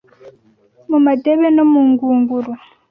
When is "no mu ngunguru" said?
1.55-2.51